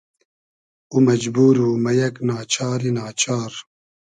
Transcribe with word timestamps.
او 0.91 0.97
مئجبور 1.05 1.55
و 1.65 1.69
مۂ 1.83 1.91
یئگ 1.99 2.15
نا 2.27 2.37
چاری 2.53 2.91
نا 2.97 3.05
چار 3.21 3.51